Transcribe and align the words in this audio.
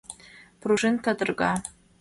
Пружин 0.61 0.95
кадырга. 1.05 1.53